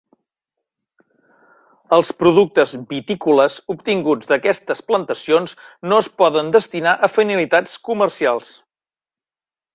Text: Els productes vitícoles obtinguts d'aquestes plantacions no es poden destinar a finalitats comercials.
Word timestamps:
Els 1.97 2.09
productes 2.21 2.73
vitícoles 2.93 3.57
obtinguts 3.75 4.31
d'aquestes 4.33 4.83
plantacions 4.89 5.55
no 5.93 6.01
es 6.07 6.11
poden 6.23 6.51
destinar 6.57 6.97
a 7.09 7.13
finalitats 7.19 7.79
comercials. 7.91 8.53